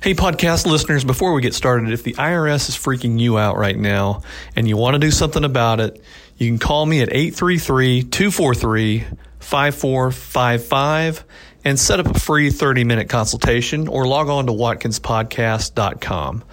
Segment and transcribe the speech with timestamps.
[0.00, 3.76] Hey, podcast listeners, before we get started, if the IRS is freaking you out right
[3.76, 4.22] now
[4.54, 6.00] and you want to do something about it,
[6.36, 9.06] you can call me at 833 243
[9.40, 11.24] 5455
[11.64, 16.44] and set up a free 30 minute consultation or log on to watkinspodcast.com.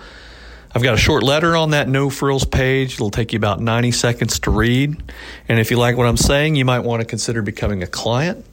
[0.74, 2.96] I've got a short letter on that no frills page.
[2.96, 4.98] It'll take you about 90 seconds to read.
[5.48, 8.44] And if you like what I'm saying, you might want to consider becoming a client.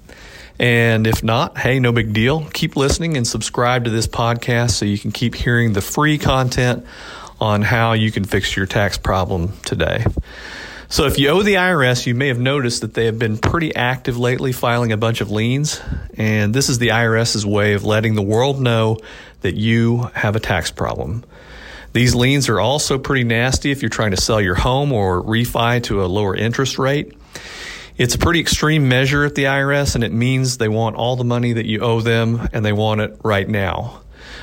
[0.59, 2.46] And if not, hey, no big deal.
[2.53, 6.86] Keep listening and subscribe to this podcast so you can keep hearing the free content
[7.40, 10.04] on how you can fix your tax problem today.
[10.89, 13.75] So, if you owe the IRS, you may have noticed that they have been pretty
[13.75, 15.80] active lately filing a bunch of liens.
[16.18, 18.99] And this is the IRS's way of letting the world know
[19.41, 21.25] that you have a tax problem.
[21.94, 25.82] These liens are also pretty nasty if you're trying to sell your home or refi
[25.85, 27.14] to a lower interest rate.
[28.03, 31.23] It's a pretty extreme measure at the IRS, and it means they want all the
[31.23, 34.01] money that you owe them and they want it right now.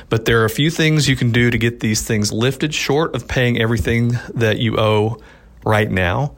[0.08, 3.14] But there are a few things you can do to get these things lifted short
[3.14, 5.18] of paying everything that you owe
[5.62, 6.36] right now.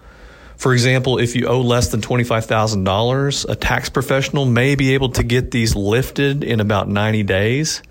[0.57, 5.23] For example, if you owe less than $25,000, a tax professional may be able to
[5.23, 7.83] get these lifted in about 90 days.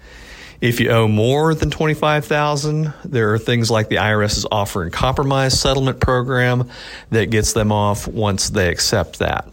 [0.62, 5.60] If you owe more than 25,000, there are things like the IRS's offer and compromise
[5.60, 6.70] settlement program
[7.10, 9.50] that gets them off once they accept that.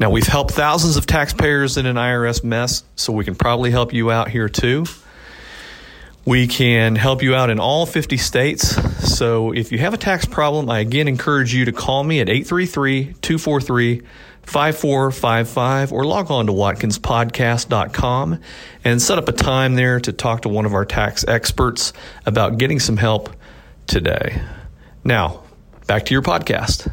[0.00, 3.92] Now, we've helped thousands of taxpayers in an IRS mess, so we can probably help
[3.92, 4.86] you out here too.
[6.24, 8.76] We can help you out in all 50 states.
[9.14, 12.30] So if you have a tax problem, I again encourage you to call me at
[12.30, 14.02] 833 243
[14.42, 18.40] 5455 or log on to watkinspodcast.com
[18.84, 21.92] and set up a time there to talk to one of our tax experts
[22.24, 23.30] about getting some help
[23.86, 24.40] today.
[25.04, 25.42] Now,
[25.86, 26.92] back to your podcast.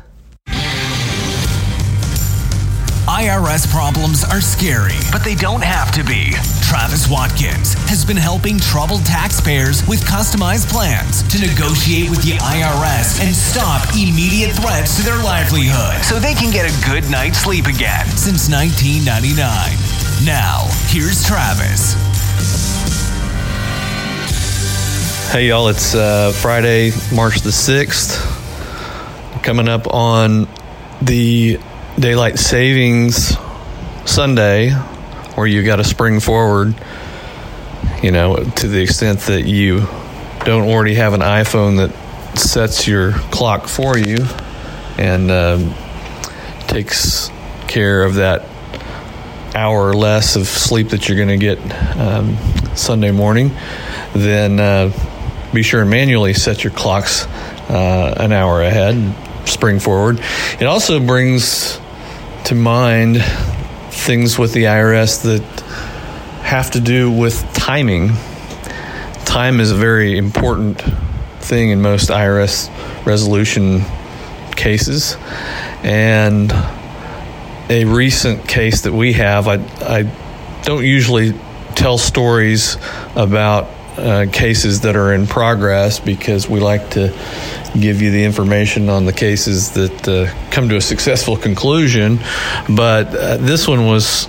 [3.15, 6.33] IRS problems are scary, but they don't have to be.
[6.61, 13.23] Travis Watkins has been helping troubled taxpayers with customized plans to negotiate with the IRS
[13.23, 17.67] and stop immediate threats to their livelihood so they can get a good night's sleep
[17.67, 19.39] again since 1999.
[20.27, 21.95] Now, here's Travis.
[25.31, 28.19] Hey, y'all, it's uh, Friday, March the 6th.
[29.41, 30.49] Coming up on
[31.01, 31.59] the
[31.99, 33.37] daylight savings
[34.05, 34.71] Sunday,
[35.35, 36.75] where you got to spring forward,
[38.03, 39.79] you know, to the extent that you
[40.43, 44.17] don't already have an iPhone that sets your clock for you
[44.97, 45.73] and um,
[46.67, 47.31] takes
[47.67, 48.45] care of that
[49.55, 51.57] hour or less of sleep that you're going to get
[51.97, 52.37] um,
[52.75, 53.51] Sunday morning,
[54.13, 54.91] then uh,
[55.53, 57.25] be sure and manually set your clocks
[57.69, 59.15] uh, an hour ahead,
[59.47, 60.19] spring forward.
[60.59, 61.79] It also brings
[62.45, 63.23] to mind
[63.89, 65.41] things with the IRS that
[66.43, 68.11] have to do with timing.
[69.25, 70.79] Time is a very important
[71.39, 72.69] thing in most IRS
[73.03, 73.81] resolution
[74.55, 75.17] cases.
[75.81, 76.51] And
[77.69, 81.33] a recent case that we have, I, I don't usually
[81.73, 82.77] tell stories
[83.15, 83.65] about
[83.97, 87.11] uh, cases that are in progress because we like to
[87.79, 92.19] give you the information on the cases that uh, come to a successful conclusion.
[92.69, 94.27] But uh, this one was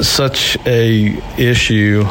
[0.00, 2.04] such a issue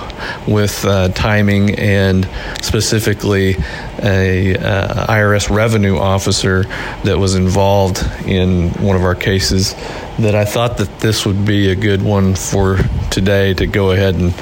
[0.48, 2.28] with uh, timing and
[2.62, 3.56] specifically
[4.02, 6.64] a uh, IRS revenue officer
[7.04, 9.74] that was involved in one of our cases
[10.20, 12.78] that I thought that this would be a good one for
[13.12, 14.34] today to go ahead and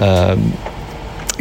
[0.00, 0.52] um,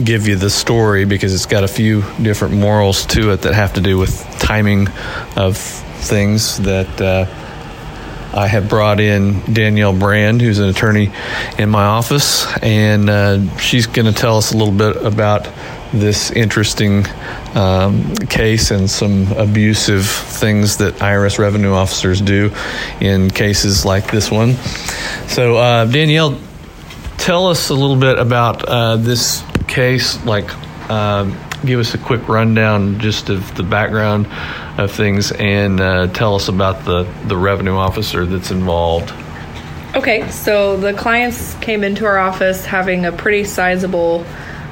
[0.04, 3.74] give you the story because it's got a few different morals to it that have
[3.74, 4.88] to do with timing
[5.36, 7.26] of things that uh,
[8.38, 11.12] I have brought in Danielle Brand, who's an attorney
[11.58, 15.50] in my office, and uh, she's going to tell us a little bit about
[15.92, 17.06] this interesting
[17.56, 22.52] um, case and some abusive things that IRS revenue officers do
[23.00, 24.54] in cases like this one.
[25.28, 26.40] So, uh, Danielle,
[27.18, 30.50] tell us a little bit about uh, this case, like
[30.90, 34.28] um, give us a quick rundown just of the background
[34.80, 39.14] of things and uh, tell us about the, the revenue officer that's involved.
[39.96, 44.26] Okay, so the clients came into our office having a pretty sizable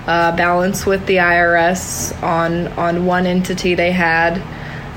[0.06, 4.42] uh, balance with the IRS on on one entity they had.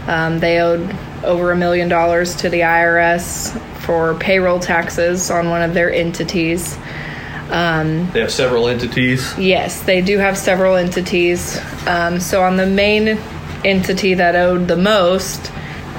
[0.06, 0.94] Um, they owed
[1.24, 6.76] over a million dollars to the IRS for payroll taxes on one of their entities.
[7.50, 9.36] Um, they have several entities.
[9.38, 11.58] Yes, they do have several entities.
[11.86, 13.18] Um, so on the main
[13.64, 15.50] entity that owed the most,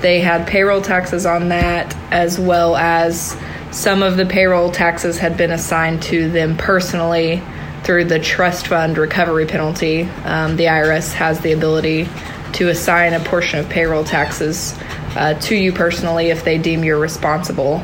[0.02, 3.36] they had payroll taxes on that, as well as
[3.72, 7.42] some of the payroll taxes had been assigned to them personally
[7.84, 12.08] through the trust fund recovery penalty, um, the IRS has the ability
[12.54, 14.76] to assign a portion of payroll taxes
[15.16, 17.84] uh, to you personally if they deem you're responsible.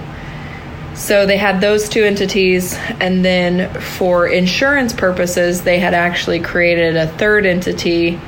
[0.95, 6.95] So they had those two entities, and then for insurance purposes, they had actually created
[6.95, 8.19] a third entity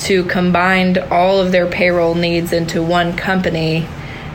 [0.00, 3.86] to combine all of their payroll needs into one company.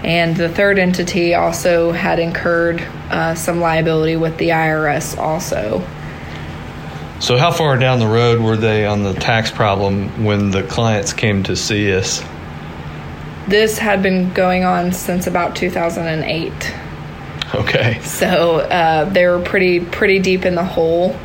[0.03, 5.79] And the third entity also had incurred uh, some liability with the IRS, also.
[7.19, 11.13] So, how far down the road were they on the tax problem when the clients
[11.13, 12.23] came to see us?
[13.47, 16.73] This had been going on since about 2008.
[17.55, 17.99] Okay.
[18.01, 21.15] So uh, they were pretty pretty deep in the hole.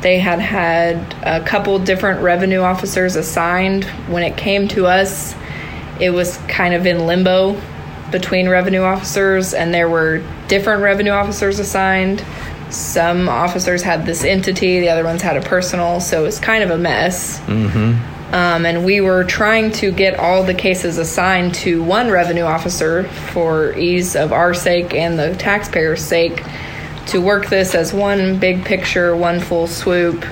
[0.00, 3.84] They had had a couple different revenue officers assigned.
[4.08, 5.34] When it came to us,
[6.00, 7.60] it was kind of in limbo
[8.10, 12.24] between revenue officers, and there were different revenue officers assigned.
[12.70, 16.62] Some officers had this entity, the other ones had a personal, so it was kind
[16.62, 17.40] of a mess.
[17.40, 18.17] Mm-hmm.
[18.32, 23.04] Um, and we were trying to get all the cases assigned to one revenue officer
[23.04, 26.44] for ease of our sake and the taxpayers' sake
[27.06, 30.26] to work this as one big picture, one full swoop,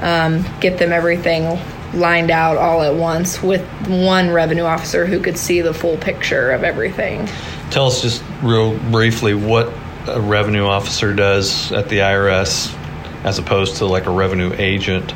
[0.00, 1.58] um, get them everything
[1.92, 6.50] lined out all at once with one revenue officer who could see the full picture
[6.50, 7.28] of everything.
[7.70, 9.72] Tell us just real briefly what
[10.06, 12.76] a revenue officer does at the IRS
[13.24, 15.14] as opposed to like a revenue agent.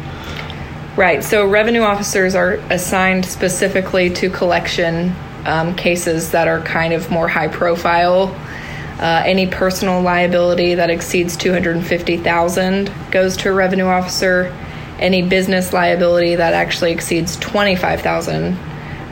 [0.98, 1.22] Right.
[1.22, 5.14] So revenue officers are assigned specifically to collection
[5.44, 8.34] um, cases that are kind of more high profile.
[8.98, 14.52] Uh, any personal liability that exceeds 250,000 goes to a revenue officer.
[14.98, 18.58] Any business liability that actually exceeds 25,000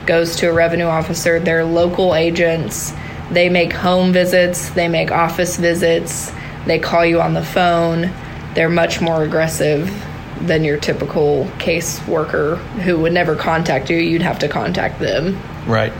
[0.05, 1.39] goes to a revenue officer.
[1.39, 2.93] They're local agents.
[3.31, 6.33] They make home visits, they make office visits,
[6.65, 8.11] they call you on the phone.
[8.55, 9.89] They're much more aggressive
[10.45, 13.97] than your typical caseworker who would never contact you.
[13.97, 15.39] You'd have to contact them.
[15.65, 15.93] Right.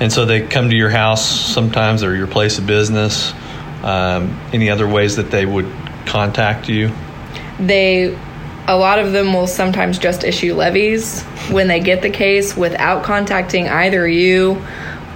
[0.00, 3.32] And so they come to your house sometimes or your place of business.
[3.82, 5.70] Um, any other ways that they would
[6.06, 6.90] contact you?
[7.58, 8.18] They,
[8.66, 13.04] a lot of them will sometimes just issue levies when they get the case without
[13.04, 14.64] contacting either you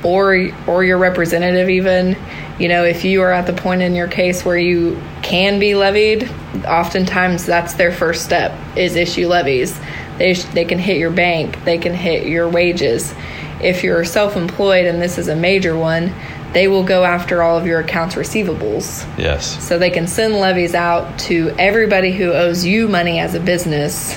[0.03, 2.17] or or your representative even
[2.59, 5.75] you know if you are at the point in your case where you can be
[5.75, 6.31] levied
[6.67, 9.79] oftentimes that's their first step is issue levies
[10.19, 13.15] they, sh- they can hit your bank they can hit your wages
[13.63, 16.13] if you're self-employed and this is a major one
[16.53, 19.63] they will go after all of your accounts receivables Yes.
[19.67, 24.17] so they can send levies out to everybody who owes you money as a business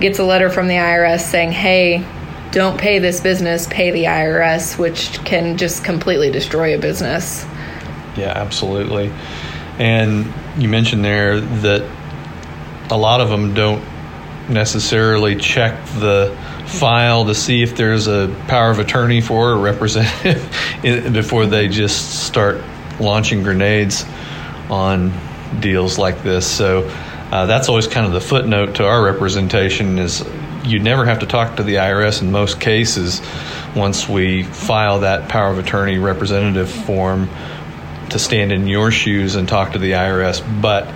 [0.00, 2.04] gets a letter from the irs saying hey
[2.52, 7.44] don't pay this business, pay the IRS, which can just completely destroy a business.
[8.16, 9.12] Yeah, absolutely.
[9.78, 11.82] And you mentioned there that
[12.90, 13.84] a lot of them don't
[14.48, 16.36] necessarily check the
[16.66, 20.42] file to see if there's a power of attorney for a representative
[21.12, 22.62] before they just start
[23.00, 24.04] launching grenades
[24.70, 25.12] on
[25.60, 26.46] deals like this.
[26.46, 26.88] So
[27.30, 30.26] uh, that's always kind of the footnote to our representation is
[30.64, 33.20] you never have to talk to the IRS in most cases
[33.74, 37.28] once we file that power of attorney representative form
[38.16, 40.42] to stand in your shoes and talk to the IRS.
[40.62, 40.92] But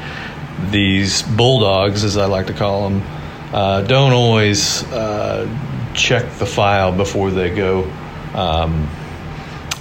[0.70, 3.02] these bulldogs, as I like to call them,
[3.52, 5.46] uh, don't always uh,
[5.94, 7.90] check the file before they go
[8.34, 8.88] um,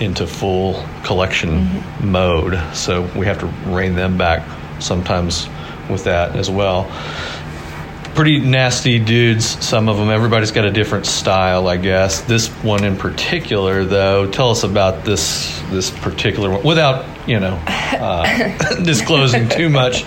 [0.01, 2.11] into full collection mm-hmm.
[2.11, 2.75] mode.
[2.75, 4.45] So we have to rein them back
[4.81, 5.47] sometimes
[5.89, 6.89] with that as well
[8.19, 10.09] pretty nasty dudes, some of them.
[10.09, 12.19] Everybody's got a different style, I guess.
[12.19, 17.57] This one in particular, though, tell us about this this particular one without, you know,
[17.65, 20.03] uh, disclosing too much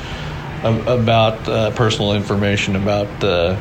[0.63, 3.57] about uh, personal information about uh,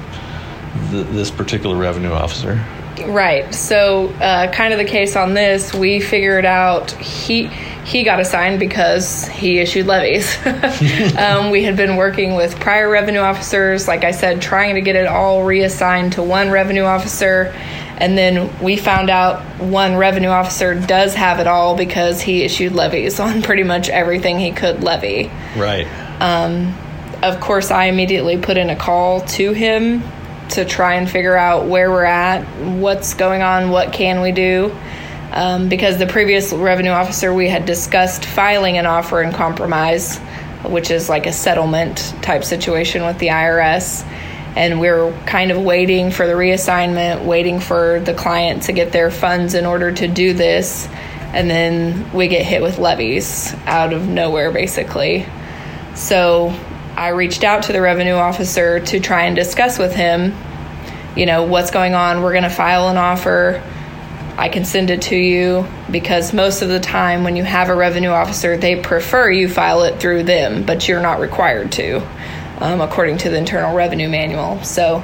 [0.90, 2.62] this particular revenue officer.
[3.06, 3.54] Right.
[3.54, 7.50] So, uh, kind of the case on this, we figured out he
[7.84, 10.36] he got assigned because he issued levies.
[11.18, 14.96] um, we had been working with prior revenue officers, like I said, trying to get
[14.96, 17.54] it all reassigned to one revenue officer.
[17.98, 22.74] And then we found out one revenue officer does have it all because he issued
[22.74, 25.32] levies on pretty much everything he could levy.
[25.56, 25.88] Right.
[26.22, 26.78] Um,
[27.24, 30.04] of course, I immediately put in a call to him
[30.52, 32.44] to try and figure out where we're at,
[32.78, 34.76] what's going on, what can we do
[35.32, 40.18] um, because the previous revenue officer we had discussed filing an offer in compromise,
[40.66, 44.06] which is like a settlement type situation with the IRS.
[44.58, 48.92] And we are kind of waiting for the reassignment, waiting for the client to get
[48.92, 50.90] their funds in order to do this.
[51.34, 55.26] And then we get hit with levies out of nowhere, basically.
[55.96, 56.54] So
[56.96, 60.36] I reached out to the revenue officer to try and discuss with him,
[61.16, 62.22] you know, what's going on.
[62.22, 63.64] We're going to file an offer.
[64.38, 67.76] I can send it to you because most of the time when you have a
[67.76, 72.02] revenue officer, they prefer you file it through them, but you're not required to,
[72.60, 74.64] um, according to the Internal Revenue Manual.
[74.64, 75.04] So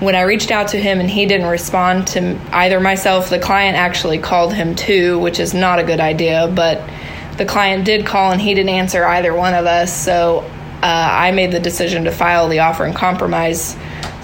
[0.00, 3.76] when I reached out to him and he didn't respond to either myself, the client
[3.76, 6.88] actually called him too, which is not a good idea, but
[7.36, 9.92] the client did call and he didn't answer either one of us.
[9.92, 10.48] So
[10.82, 13.76] uh, I made the decision to file the offer and compromise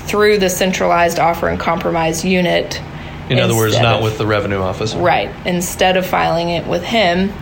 [0.06, 2.80] through the centralized offer and compromise unit.
[3.30, 4.98] In other words, not of- with the revenue officer.
[4.98, 5.30] Right.
[5.46, 7.32] Instead of filing it with him,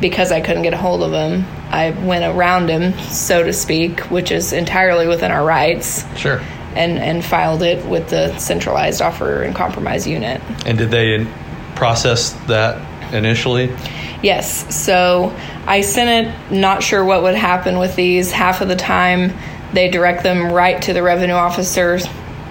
[0.00, 4.00] because I couldn't get a hold of him, I went around him, so to speak,
[4.10, 6.40] which is entirely within our rights, Sure.
[6.74, 10.40] and, and filed it with the centralized offer and compromise unit.
[10.64, 11.26] And did they
[11.74, 12.80] process that
[13.12, 13.74] initially?
[14.22, 14.74] Yes.
[14.74, 15.34] So
[15.66, 18.30] I sent it, not sure what would happen with these.
[18.30, 19.32] Half of the time,
[19.72, 21.98] they direct them right to the revenue officer.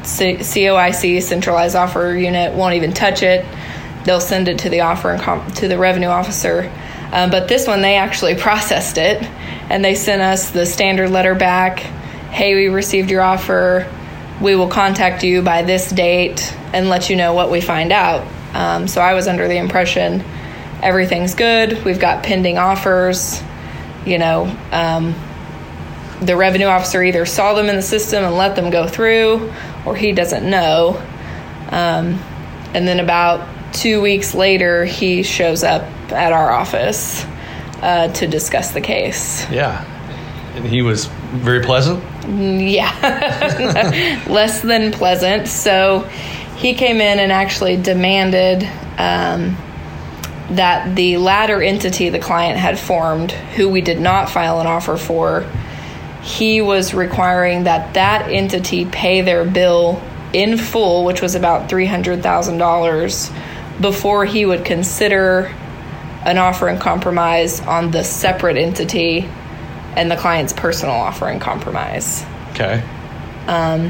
[0.04, 3.46] COIC, centralized offer unit, won't even touch it.
[4.04, 6.72] They'll send it to the offer and com- to the revenue officer.
[7.12, 9.24] Um, but this one, they actually processed it,
[9.70, 11.80] and they sent us the standard letter back.
[11.80, 13.92] Hey, we received your offer.
[14.42, 18.28] We will contact you by this date and let you know what we find out.
[18.54, 20.24] Um, so I was under the impression
[20.82, 21.84] everything's good.
[21.84, 23.42] We've got pending offers.
[24.06, 25.16] You know, um,
[26.22, 29.52] the revenue officer either saw them in the system and let them go through,
[29.86, 31.02] or he doesn't know.
[31.70, 32.20] Um,
[32.74, 37.26] and then about two weeks later, he shows up at our office
[37.82, 39.50] uh, to discuss the case.
[39.50, 39.84] Yeah.
[40.56, 42.04] And he was very pleasant.
[42.28, 42.92] Yeah,
[44.28, 45.48] less than pleasant.
[45.48, 46.00] So
[46.58, 48.64] he came in and actually demanded
[48.98, 49.58] um,
[50.52, 54.98] that the latter entity the client had formed, who we did not file an offer
[54.98, 55.46] for,
[56.22, 60.02] he was requiring that that entity pay their bill
[60.34, 65.54] in full, which was about $300,000, before he would consider
[66.26, 69.30] an offer and compromise on the separate entity
[69.96, 72.26] and the client's personal offer and compromise
[72.56, 72.82] Okay.
[73.48, 73.88] Um,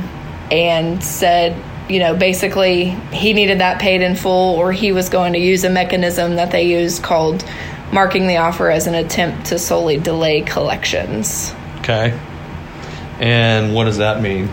[0.52, 1.56] and said,
[1.90, 5.64] you know, basically he needed that paid in full, or he was going to use
[5.64, 7.44] a mechanism that they used called
[7.92, 11.54] marking the offer as an attempt to solely delay collections.
[11.80, 12.20] Okay.
[13.20, 14.50] And what does that mean?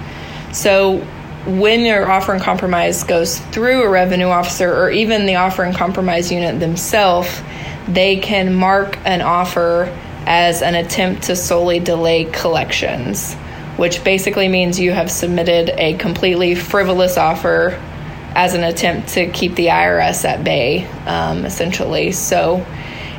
[0.53, 0.99] So
[1.47, 5.75] when your offer and compromise goes through a revenue officer or even the offer and
[5.75, 7.43] compromise unit themselves,
[7.89, 9.85] they can mark an offer
[10.25, 13.35] as an attempt to solely delay collections,
[13.77, 17.81] which basically means you have submitted a completely frivolous offer
[18.35, 22.13] as an attempt to keep the IRS at bay, um, essentially.
[22.13, 22.65] So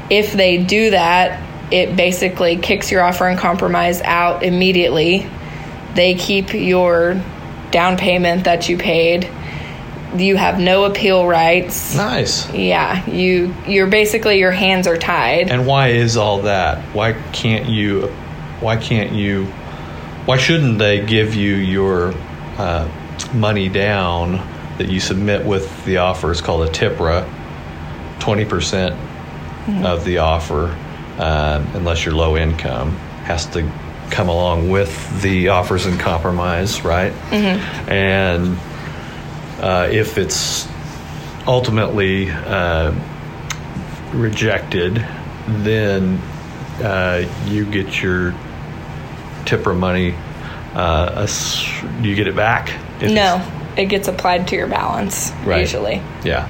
[0.10, 1.42] if they do that,
[1.72, 5.28] it basically kicks your offer and compromise out immediately.
[5.96, 7.22] They keep your
[7.72, 9.30] down payment that you paid.
[10.16, 11.96] You have no appeal rights.
[11.96, 12.52] Nice.
[12.54, 15.50] Yeah, you you're basically your hands are tied.
[15.50, 16.80] And why is all that?
[16.94, 18.08] Why can't you?
[18.60, 19.52] Why can't you?
[20.26, 22.14] Why shouldn't they give you your
[22.58, 22.90] uh,
[23.34, 24.38] money down
[24.78, 26.32] that you submit with the offer?
[26.32, 27.28] It's called a TIPRA,
[28.20, 28.96] twenty percent
[29.86, 30.78] of the offer,
[31.18, 32.92] um, unless you're low income,
[33.26, 33.70] has to
[34.12, 37.14] come along with the offers and compromise, right?
[37.90, 38.58] And
[39.62, 40.68] uh, if it's
[41.48, 42.94] ultimately uh,
[44.14, 44.96] rejected,
[45.48, 46.18] then
[46.82, 48.34] uh, you get your
[49.46, 50.16] TIPRA money.
[50.76, 51.68] Uh, ass-
[52.02, 52.74] you get it back.
[53.02, 53.46] no,
[53.78, 55.60] it gets applied to your balance Right.
[55.62, 56.02] usually.
[56.24, 56.50] Yeah.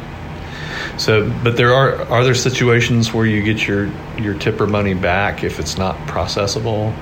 [0.97, 5.43] So, but there are are there situations where you get your your TIPRA money back
[5.43, 6.93] if it's not processable?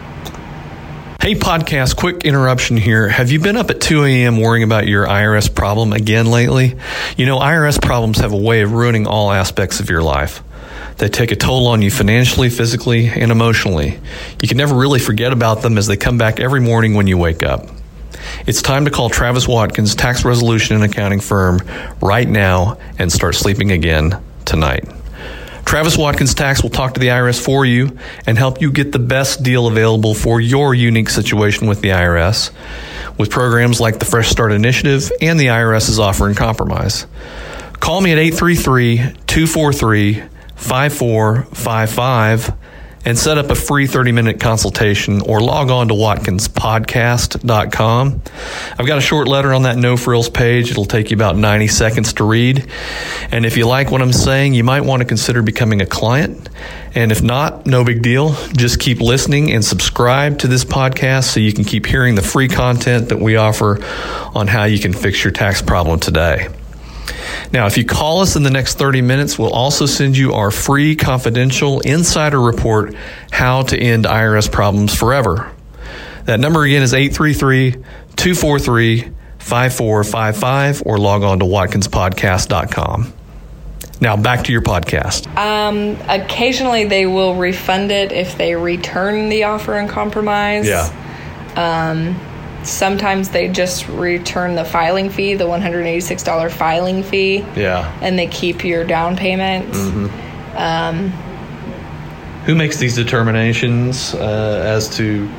[1.21, 3.07] Hey, podcast, quick interruption here.
[3.07, 4.37] Have you been up at 2 a.m.
[4.41, 6.75] worrying about your IRS problem again lately?
[7.15, 10.41] You know, IRS problems have a way of ruining all aspects of your life.
[10.97, 13.99] They take a toll on you financially, physically, and emotionally.
[14.41, 17.17] You can never really forget about them as they come back every morning when you
[17.17, 17.67] wake up.
[18.45, 21.59] It's time to call Travis Watkins, tax resolution and accounting firm,
[22.01, 24.85] right now and start sleeping again tonight.
[25.65, 28.99] Travis Watkins Tax will talk to the IRS for you and help you get the
[28.99, 32.51] best deal available for your unique situation with the IRS
[33.17, 37.05] with programs like the Fresh Start Initiative and the IRS's offer and compromise.
[37.79, 40.23] Call me at 833 243
[40.61, 42.55] 5455
[43.03, 48.21] and set up a free 30 minute consultation or log on to watkinspodcast.com.
[48.77, 50.71] I've got a short letter on that no frills page.
[50.71, 52.65] It'll take you about 90 seconds to read.
[53.31, 56.49] And if you like what I'm saying, you might want to consider becoming a client.
[56.93, 58.35] And if not, no big deal.
[58.53, 62.49] Just keep listening and subscribe to this podcast so you can keep hearing the free
[62.49, 63.79] content that we offer
[64.35, 66.49] on how you can fix your tax problem today.
[67.51, 70.51] Now, if you call us in the next 30 minutes, we'll also send you our
[70.51, 72.95] free confidential insider report,
[73.31, 75.51] How to End IRS Problems Forever.
[76.25, 77.71] That number again is 833
[78.15, 83.13] 243 5455 or log on to watkinspodcast.com.
[83.99, 85.27] Now back to your podcast.
[85.35, 90.67] Um, occasionally they will refund it if they return the offer and compromise.
[90.67, 90.89] Yeah.
[91.55, 92.19] Um,
[92.63, 97.91] sometimes they just return the filing fee, the $186 filing fee, Yeah.
[98.01, 99.73] and they keep your down payment.
[102.45, 105.29] Who makes these determinations uh, as to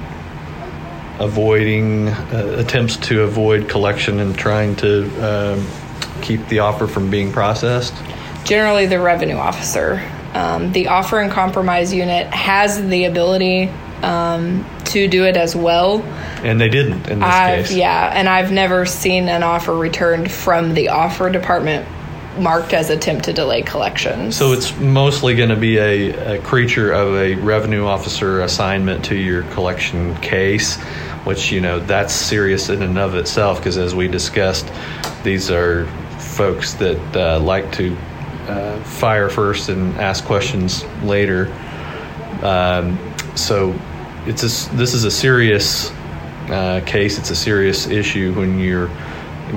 [1.19, 5.67] avoiding uh, attempts to avoid collection and trying to um,
[6.23, 7.95] keep the offer from being processed?
[8.45, 10.01] Generally, the revenue officer.
[10.35, 13.69] Um, the offer and compromise unit has the ability
[14.03, 16.03] um, to do it as well.
[16.43, 17.77] And they didn't in this I've, case.
[17.77, 21.87] yeah, and I've never seen an offer returned from the offer department
[22.39, 24.33] marked as attempt to delay collection.
[24.33, 29.17] So it's mostly going to be a, a creature of a revenue officer assignment to
[29.17, 30.77] your collection case,
[31.25, 34.71] which, you know, that's serious in and of itself because as we discussed,
[35.23, 35.87] these are
[36.19, 37.95] folks that uh, like to
[38.49, 41.53] uh, fire first and ask questions later.
[42.43, 42.99] Um,
[43.37, 43.79] so
[44.27, 45.91] it's a this is a serious
[46.49, 47.19] uh, case.
[47.19, 48.89] It's a serious issue when you're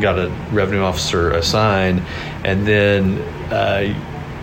[0.01, 2.01] got a revenue officer assigned,
[2.43, 3.19] and then
[3.51, 3.93] uh,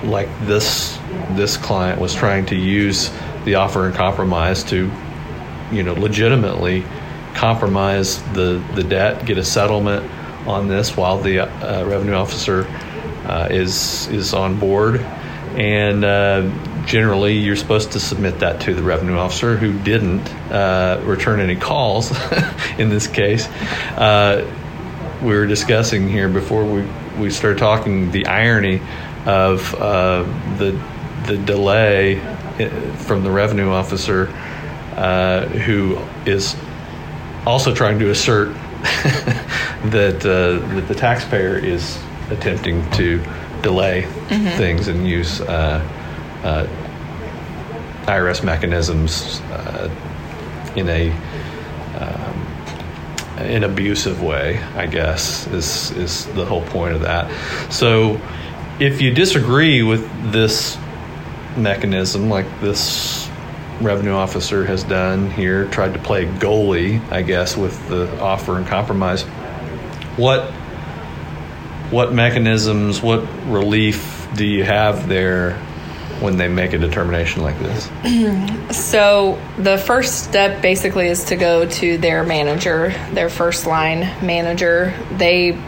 [0.05, 0.99] like this
[1.31, 3.11] this client was trying to use
[3.45, 4.91] the offer and compromise to,
[5.71, 6.85] you know, legitimately
[7.35, 10.09] compromise the the debt, get a settlement
[10.47, 12.67] on this while the uh, revenue officer
[13.26, 15.00] uh, is is on board,
[15.57, 16.43] and uh,
[16.87, 21.57] generally you're supposed to submit that to the revenue officer who didn't uh, return any
[21.57, 22.11] calls
[22.79, 23.47] in this case.
[23.97, 24.51] Uh,
[25.23, 26.87] we were discussing here before we,
[27.19, 28.81] we started talking the irony
[29.27, 30.25] of uh,
[30.59, 30.81] the
[31.27, 34.27] the delay uh, from the revenue officer
[34.97, 36.57] uh, who is
[37.47, 38.49] also trying to assert
[39.85, 43.23] that uh, that the taxpayer is attempting to
[43.62, 44.03] delay
[44.57, 45.81] things and use uh,
[46.42, 46.66] uh,
[48.07, 49.88] IRS mechanisms uh,
[50.76, 51.11] in a
[51.98, 52.52] um,
[53.38, 54.59] an abusive way.
[54.76, 57.31] I guess is is the whole point of that.
[57.72, 58.20] So,
[58.81, 60.76] if you disagree with this
[61.57, 63.28] mechanism, like this
[63.81, 68.66] revenue officer has done here, tried to play goalie, I guess, with the offer and
[68.66, 69.22] compromise.
[70.16, 70.50] What
[71.90, 75.61] what mechanisms, what relief do you have there
[76.23, 77.91] when they make a determination like this?
[78.73, 84.95] So the first step basically is to go to their manager, their first line manager.
[85.13, 85.59] They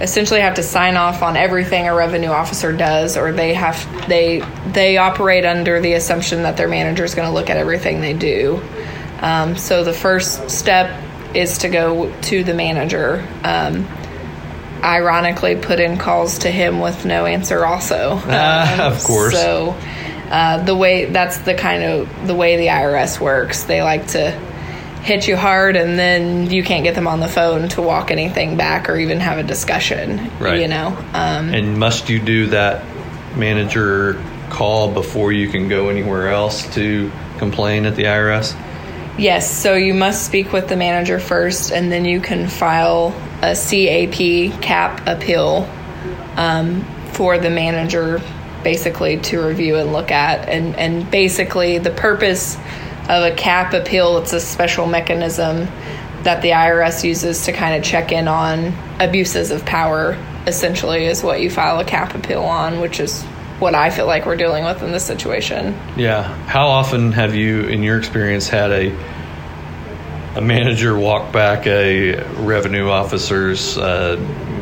[0.00, 4.40] essentially have to sign off on everything a revenue officer does or they have they
[4.72, 8.12] they operate under the assumption that their manager is going to look at everything they
[8.12, 8.60] do.
[9.20, 11.00] Um, so the first step
[11.34, 13.26] is to go to the manager.
[13.44, 13.86] Um,
[14.82, 17.64] ironically, put in calls to him with no answer.
[17.64, 19.34] Also, Ah, of course.
[19.34, 19.76] So
[20.30, 23.64] uh, the way that's the kind of the way the IRS works.
[23.64, 24.30] They like to
[25.02, 28.56] hit you hard, and then you can't get them on the phone to walk anything
[28.56, 30.30] back or even have a discussion.
[30.38, 30.60] Right.
[30.60, 30.96] You know.
[31.12, 32.84] Um, And must you do that
[33.36, 38.54] manager call before you can go anywhere else to complain at the IRS?
[39.18, 43.54] Yes, so you must speak with the manager first, and then you can file a
[43.54, 45.68] CAP CAP appeal
[46.36, 48.22] um, for the manager
[48.62, 50.48] basically to review and look at.
[50.48, 52.56] And, and basically, the purpose
[53.08, 55.66] of a CAP appeal it's a special mechanism
[56.22, 61.22] that the IRS uses to kind of check in on abuses of power, essentially, is
[61.22, 63.22] what you file a CAP appeal on, which is
[63.58, 65.76] what I feel like we're dealing with in this situation.
[65.96, 66.22] Yeah.
[66.46, 68.96] How often have you, in your experience, had a
[70.34, 74.16] a manager walk back a revenue officer's uh,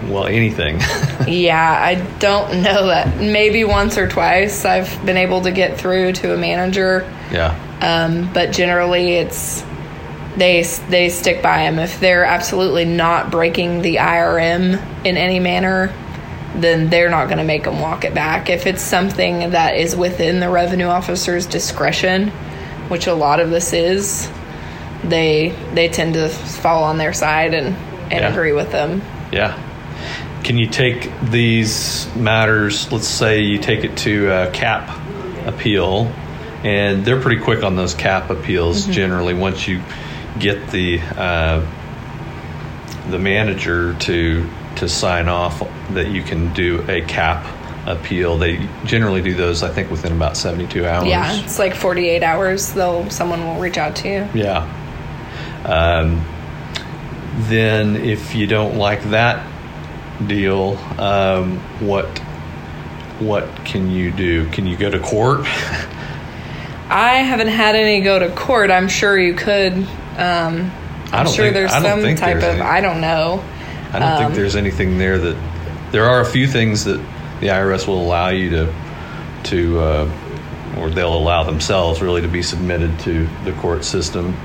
[0.09, 0.81] well anything?
[1.29, 3.19] Yeah, I don't know that.
[3.19, 7.55] Maybe once or twice I've been able to get through to a manager, yeah.
[7.83, 9.63] um, but generally it's
[10.37, 11.79] they they stick by them.
[11.79, 15.95] If they're absolutely not breaking the IRM in any manner,
[16.57, 18.49] then they're not going to make them walk it back.
[18.49, 22.29] If it's something that is within the revenue officer's discretion,
[22.89, 24.29] which a lot of this is,
[25.05, 27.69] they they tend to fall on their side and,
[28.11, 28.33] and Yeah.
[28.33, 29.03] agree with them.
[29.33, 29.59] Yeah.
[30.45, 34.89] Can you take these matters, let's say you take it to a CAP
[35.47, 36.11] appeal,
[36.65, 39.83] and they're pretty quick on those CAP appeals generally once you
[40.39, 41.65] get the uh,
[43.11, 45.61] the manager to to sign off
[45.91, 47.45] that you can do a CAP
[47.87, 48.39] appeal.
[48.39, 51.07] They generally do those, I think, within about 72 hours.
[51.09, 52.73] Yeah, it's like 48 hours.
[52.73, 54.29] They'll someone will reach out to you.
[54.35, 54.77] Yeah.
[55.65, 56.25] Um,
[57.49, 59.47] then, if you don't like that
[60.27, 62.07] deal, um, what
[63.21, 64.49] what can you do?
[64.51, 65.41] Can you go to court?
[66.89, 68.71] I haven't had any go to court.
[68.71, 69.75] I'm sure you could.
[69.75, 69.87] Um,
[71.13, 71.83] I I'm don't sure think- there's some
[72.17, 72.51] type there's of.
[72.51, 72.61] any.
[72.63, 73.45] I don't know.
[73.93, 75.37] I don't think Um, there's anything there that
[75.93, 76.99] there are a few things that
[77.41, 78.75] the IRS will allow you to
[79.45, 80.11] to uh,
[80.79, 84.37] or they'll allow themselves really to be submitted to the court system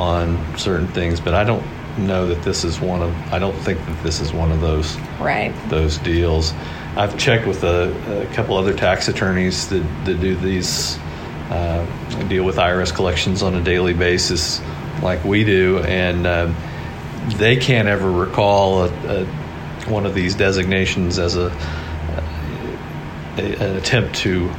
[0.00, 1.62] on certain things, but I don't
[1.98, 3.14] know that this is one of.
[3.32, 4.96] I don't think that this is one of those.
[5.20, 5.52] Right.
[5.68, 6.54] those deals.
[6.96, 10.98] I've checked with a, a couple other tax attorneys that, that do these,
[11.50, 11.86] uh,
[12.28, 14.60] deal with IRS collections on a daily basis,
[15.02, 16.56] like we do, and um,
[17.36, 19.24] they can't ever recall a, a,
[19.88, 21.46] one of these designations as a,
[23.36, 24.50] a an attempt to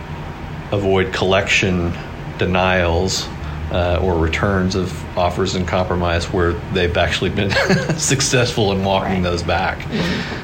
[0.71, 1.93] avoid collection
[2.38, 3.27] denials
[3.71, 7.49] uh, or returns of offers and compromise where they've actually been
[7.97, 9.23] successful in walking Right.
[9.23, 9.88] those back.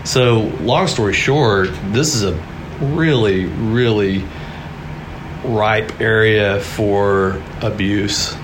[0.06, 2.34] So, long story short, this is a
[2.80, 4.24] really, really
[5.44, 8.36] ripe area for abuse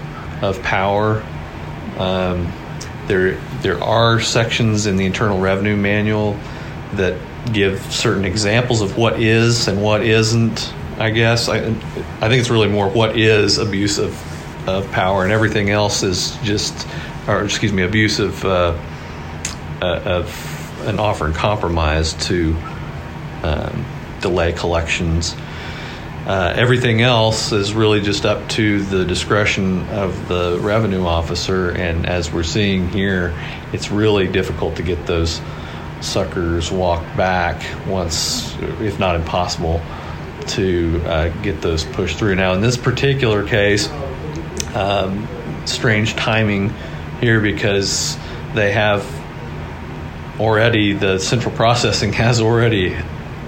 [0.42, 1.24] of power.
[1.98, 2.52] Um,
[3.08, 6.38] there, there are sections in the Internal Revenue Manual
[6.94, 7.18] that
[7.52, 10.74] give certain examples of what is and what isn't.
[10.98, 11.70] I guess I, I
[12.30, 14.12] think it's really more what is abuse of,
[14.68, 16.88] of power, and everything else is just,
[17.28, 18.78] or excuse me, abuse of uh,
[19.82, 22.56] uh, of an offer and compromise to
[23.44, 23.86] um,
[24.22, 25.36] delay collections.
[26.26, 32.06] Uh, everything else is really just up to the discretion of the revenue officer, and
[32.06, 33.38] as we're seeing here,
[33.74, 35.42] it's really difficult to get those
[36.00, 39.82] suckers walked back once, if not impossible,
[40.48, 42.36] to uh, get those pushed through.
[42.36, 43.90] Now, in this particular case,
[44.76, 45.28] um,
[45.66, 46.74] strange timing
[47.20, 48.18] here because
[48.54, 49.06] they have
[50.40, 52.96] already the central processing has already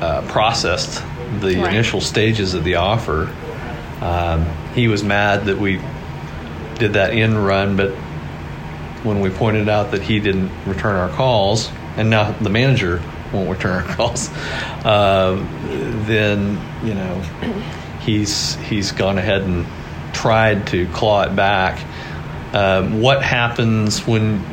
[0.02, 1.04] uh, processed
[1.40, 1.74] the Right.
[1.74, 3.34] initial stages of the offer.
[4.02, 5.82] Um, he was mad that we
[6.78, 7.92] did that in run, but
[9.04, 13.02] when we pointed out that he didn't return our calls, and now the manager
[13.34, 14.30] won't return our calls,
[14.86, 15.48] um,
[16.06, 17.22] then you know
[18.02, 19.66] he's he's gone ahead and
[20.15, 21.84] tried to claw it back.
[22.54, 24.43] Um, what happens when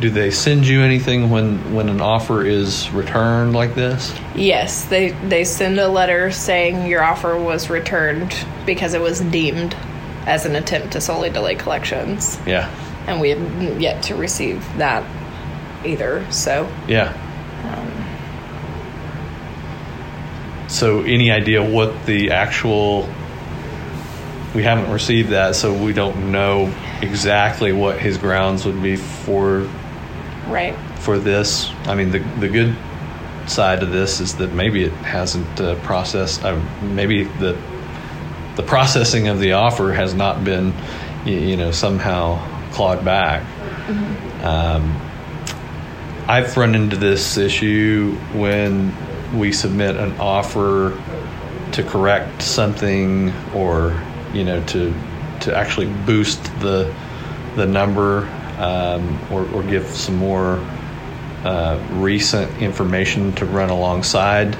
[0.00, 4.12] do they send you anything when when an offer is returned like this?
[4.34, 8.34] Yes, they they send a letter saying your offer was returned
[8.66, 9.74] because it was deemed
[10.26, 12.68] as an attempt to solely delay collections, Yeah,
[13.06, 15.02] and we have yet to receive that
[15.86, 16.30] either.
[16.30, 17.16] So yeah.
[20.68, 23.08] So, any idea what the actual?
[24.58, 29.68] We haven't received that, so we don't know exactly what his grounds would be for
[30.48, 31.70] right, for this.
[31.84, 32.76] I mean, the the good
[33.46, 36.44] side of this is that maybe it hasn't uh, processed.
[36.44, 37.56] Uh, maybe the
[38.56, 40.74] the processing of the offer has not been,
[41.24, 42.42] you, you know, somehow
[42.72, 43.44] clawed back.
[44.42, 45.00] Um,
[46.26, 48.92] I've run into this issue when
[49.38, 51.00] we submit an offer
[51.74, 54.94] to correct something or you know to
[55.40, 56.94] to actually boost the
[57.56, 60.58] the number um, or, or give some more
[61.44, 64.56] uh, recent information to run alongside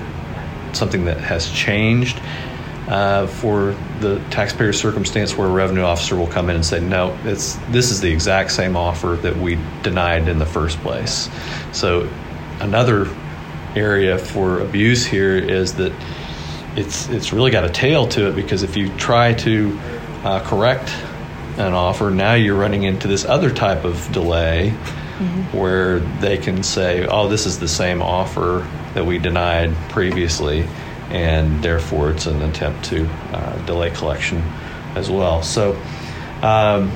[0.72, 2.20] something that has changed
[2.88, 7.16] uh, for the taxpayer circumstance where a revenue officer will come in and say, no,
[7.24, 11.28] it's this is the exact same offer that we denied in the first place.
[11.72, 12.09] So
[12.61, 13.07] another
[13.76, 15.92] area for abuse here is that
[16.79, 19.79] it's it's really got a tail to it because if you try to
[20.23, 20.91] uh, correct
[21.59, 24.71] an offer, now you're running into this other type of delay
[25.51, 30.69] where they can say, "Oh, this is the same offer that we denied previously,"
[31.11, 34.43] and therefore it's an attempt to uh, delay collection
[34.95, 35.43] as well.
[35.43, 35.77] So.
[36.43, 36.93] Um,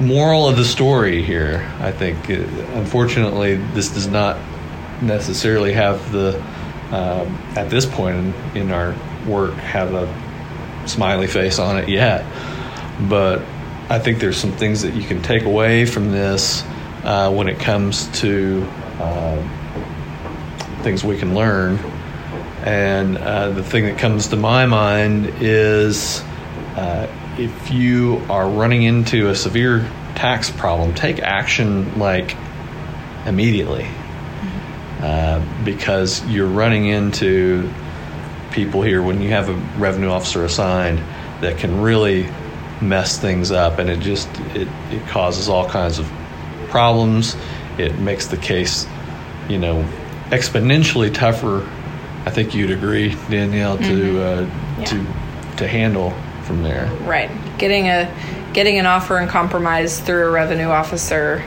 [0.00, 2.34] moral of the story here, I think, uh,
[2.78, 4.38] unfortunately, this does not
[5.02, 6.40] necessarily have the,
[6.90, 8.94] um, at this point in, our
[9.26, 12.24] work, have a smiley face on it yet.
[13.08, 13.42] But
[13.90, 16.64] I think there's some things that you can take away from this
[17.04, 18.66] uh, when it comes to
[18.98, 21.78] uh, things we can learn.
[22.64, 26.20] And uh, the thing that comes to my mind is
[26.76, 27.06] uh,
[27.38, 32.36] if you are running into a severe tax problem, take action like
[33.26, 33.88] immediately.
[35.00, 37.70] Uh, because you're running into
[38.50, 40.98] people here when you have a revenue officer assigned
[41.40, 42.28] that can really
[42.80, 46.10] mess things up and it just it, it causes all kinds of
[46.68, 47.36] problems
[47.78, 48.86] it makes the case
[49.48, 49.82] you know
[50.30, 51.64] exponentially tougher
[52.26, 54.82] i think you'd agree danielle to Mm-hmm.
[54.82, 56.10] uh, to to handle
[56.42, 57.30] from there Right.
[57.58, 58.12] Getting a
[58.52, 61.44] getting an offer and compromise through a revenue officer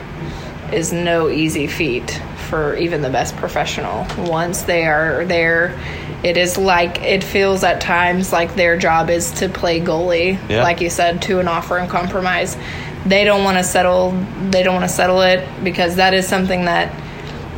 [0.72, 4.06] is no easy feat for even the best professional.
[4.18, 5.78] Once they are there,
[6.22, 10.62] it is like it feels at times like their job is to play goalie, Yeah.
[10.62, 12.56] like you said, to an offer and compromise.
[13.06, 14.12] They don't want to settle.
[14.50, 16.92] They don't want to settle it because that is something that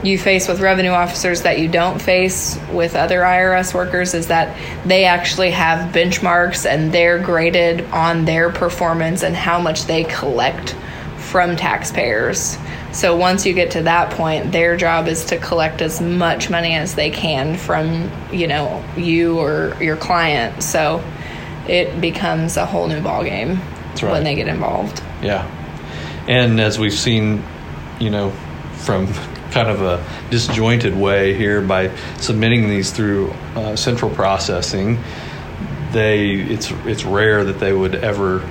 [0.03, 4.55] you face with revenue officers that you don't face with other IRS workers is that
[4.87, 10.77] they actually have benchmarks and they're graded on their performance and how much they collect
[11.17, 12.59] from taxpayers.
[12.95, 16.75] So once you get to that point, their job is to collect as much money
[16.75, 20.63] as they can from, you know, you or your client.
[20.63, 21.05] So
[21.67, 23.59] it becomes a whole new ballgame
[24.01, 24.13] right.
[24.13, 25.03] when they get involved.
[25.23, 25.45] Yeah.
[26.29, 27.43] And as we've seen,
[27.99, 28.31] you know,
[28.77, 29.13] from
[29.51, 35.03] kind of a disjointed way here by submitting these through uh, central processing,
[35.91, 38.49] they it's it's rare that they would ever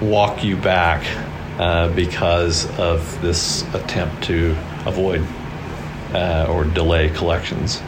[0.00, 1.04] walk you back
[1.58, 5.26] uh, because of this attempt to avoid
[6.12, 7.82] uh, or delay collections.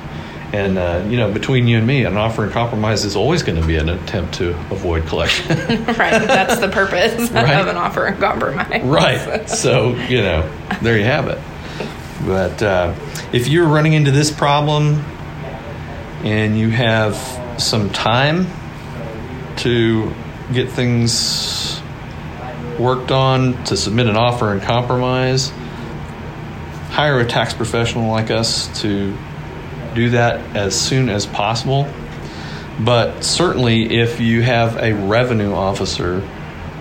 [0.53, 3.61] And uh, you know, between you and me, an offer and compromise is always going
[3.61, 5.47] to be an attempt to avoid collection.
[5.59, 5.87] right.
[6.27, 7.61] That's the purpose Right.
[7.61, 8.83] of an offer and compromise.
[8.83, 9.49] right.
[9.51, 10.51] So you know,
[10.81, 11.39] there you have it.
[12.27, 12.95] But uh,
[13.33, 15.05] if you're running into this problem
[16.25, 17.15] and you have
[17.61, 18.47] some time
[19.59, 20.13] to
[20.53, 21.78] get things
[22.79, 25.51] worked on to submit an offer and compromise,
[26.91, 29.17] hire a tax professional like us to
[29.95, 31.89] do that as soon as possible.
[32.81, 36.27] But certainly, if you have a revenue officer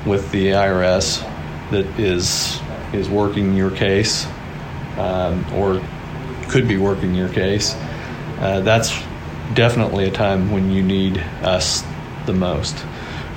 [0.05, 1.21] with the IRS
[1.71, 2.59] that is
[2.93, 4.25] is working your case,
[4.97, 5.81] um, or
[6.49, 7.75] could be working your case,
[8.39, 8.91] uh, that's
[9.53, 11.83] definitely a time when you need us
[12.25, 12.75] the most.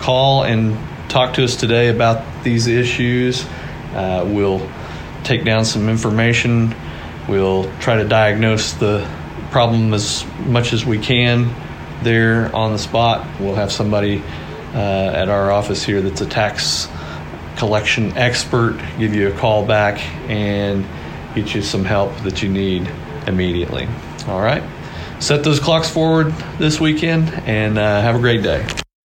[0.01, 3.44] Call and talk to us today about these issues.
[3.94, 4.68] Uh, we'll
[5.24, 6.74] take down some information.
[7.29, 9.09] We'll try to diagnose the
[9.50, 11.55] problem as much as we can
[12.03, 13.26] there on the spot.
[13.40, 14.22] We'll have somebody
[14.74, 16.88] uh, at our office here that's a tax
[17.57, 20.00] collection expert give you a call back
[20.31, 20.87] and
[21.35, 22.90] get you some help that you need
[23.26, 23.87] immediately.
[24.26, 24.62] All right?
[25.20, 28.66] Set those clocks forward this weekend and uh, have a great day.